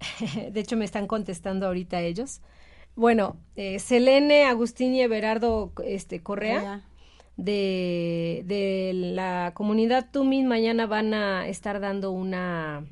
[0.50, 2.42] de hecho me están contestando ahorita ellos.
[2.96, 6.82] Bueno, eh, Selene, Agustín y Everardo este, Correa.
[7.36, 12.86] De, de la comunidad Tumin mañana van a estar dando una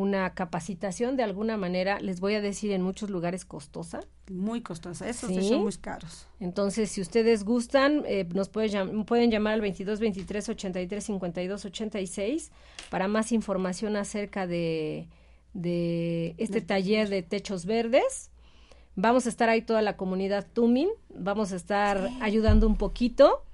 [0.00, 4.00] una capacitación de alguna manera, les voy a decir en muchos lugares costosa.
[4.30, 6.26] Muy costosa, esos son muy caros.
[6.40, 12.50] Entonces, si ustedes gustan, eh, nos pueden, pueden llamar al 22 23 83 52 86
[12.88, 15.08] para más información acerca de,
[15.52, 18.30] de este taller de techos verdes.
[18.96, 23.44] Vamos a estar ahí toda la comunidad Tumin, vamos a estar ayudando un poquito.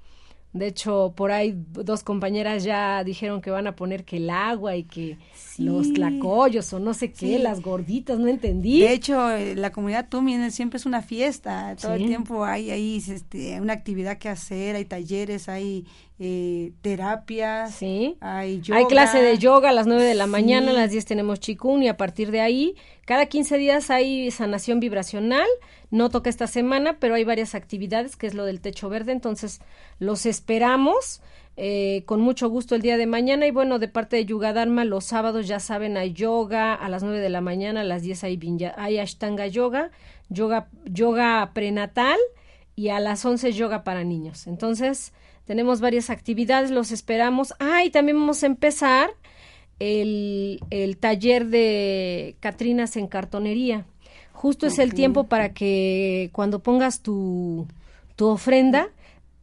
[0.52, 4.74] De hecho, por ahí dos compañeras ya dijeron que van a poner que el agua
[4.74, 5.18] y que
[5.58, 8.80] los tlacoyos o no sé qué, las gorditas, no entendí.
[8.80, 12.96] De hecho, eh, la comunidad Tumin siempre es una fiesta, todo el tiempo hay ahí
[13.06, 15.84] este, una actividad que hacer, hay talleres, hay
[16.18, 18.16] eh, terapias, sí.
[18.20, 18.78] hay yoga.
[18.78, 21.82] Hay clase de yoga a las 9 de la mañana, a las 10 tenemos chikun
[21.82, 22.74] y a partir de ahí,
[23.04, 25.46] cada 15 días hay sanación vibracional,
[25.90, 29.60] no toca esta semana, pero hay varias actividades, que es lo del techo verde, entonces
[29.98, 31.20] los esperamos.
[31.58, 34.84] Eh, con mucho gusto el día de mañana y bueno, de parte de Yuga Dharma,
[34.84, 38.24] los sábados ya saben, hay yoga, a las 9 de la mañana, a las 10
[38.24, 38.38] hay,
[38.76, 39.90] hay Ashtanga Yoga,
[40.28, 42.18] yoga, yoga prenatal
[42.74, 44.46] y a las 11 yoga para niños.
[44.46, 45.14] Entonces,
[45.46, 47.54] tenemos varias actividades, los esperamos.
[47.58, 49.10] Ah, y también vamos a empezar
[49.78, 53.86] el, el taller de Catrinas en cartonería.
[54.32, 57.66] Justo es el tiempo para que cuando pongas tu,
[58.16, 58.90] tu ofrenda,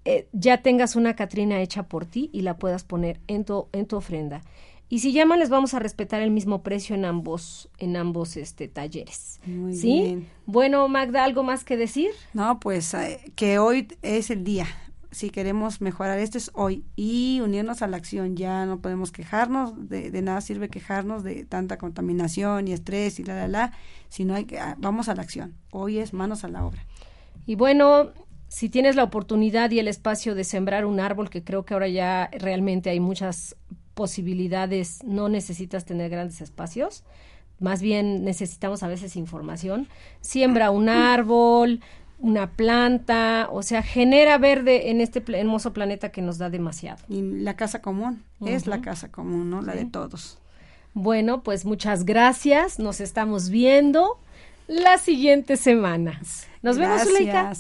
[0.05, 3.87] eh, ya tengas una Catrina hecha por ti y la puedas poner en tu, en
[3.87, 4.43] tu ofrenda.
[4.89, 8.67] Y si llaman, les vamos a respetar el mismo precio en ambos, en ambos este,
[8.67, 9.39] talleres.
[9.45, 10.01] Muy ¿Sí?
[10.01, 10.27] Bien.
[10.45, 12.11] Bueno, Magda, ¿algo más que decir?
[12.33, 14.67] No, pues eh, que hoy es el día
[15.13, 18.35] si queremos mejorar esto es hoy y unirnos a la acción.
[18.35, 23.35] Ya no podemos quejarnos, de, nada sirve quejarnos de tanta contaminación y estrés y la,
[23.35, 23.71] la, la,
[24.09, 25.55] sino hay que, ah, vamos a la acción.
[25.71, 26.85] Hoy es manos a la obra.
[27.45, 28.11] Y bueno,
[28.47, 31.87] si tienes la oportunidad y el espacio de sembrar un árbol, que creo que ahora
[31.87, 33.55] ya realmente hay muchas
[33.93, 37.03] posibilidades, no necesitas tener grandes espacios,
[37.59, 39.87] más bien necesitamos a veces información.
[40.21, 41.81] Siembra un árbol,
[42.23, 47.03] una planta, o sea, genera verde en este hermoso planeta que nos da demasiado.
[47.09, 49.61] Y la casa común, es la casa común, ¿no?
[49.61, 50.39] La de todos.
[50.93, 54.17] Bueno, pues muchas gracias, nos estamos viendo
[54.67, 56.21] la siguiente semana.
[56.61, 57.51] Nos vemos, Zuleika.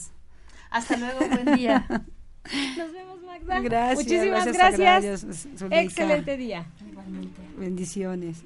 [0.69, 1.85] Hasta luego, buen día.
[2.77, 3.59] Nos vemos, Magda.
[3.59, 4.05] Gracias.
[4.05, 5.45] Muchísimas gracias.
[5.71, 6.65] Excelente día.
[6.89, 7.41] Igualmente.
[7.57, 8.43] Bendiciones.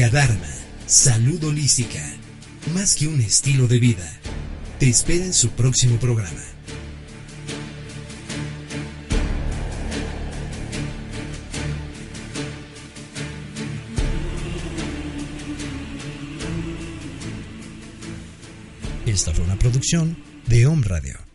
[0.00, 0.48] Gadharma,
[0.86, 2.02] salud holística,
[2.72, 4.10] más que un estilo de vida.
[4.78, 6.40] Te espera en su próximo programa.
[19.04, 21.29] Esta fue una producción de Home Radio.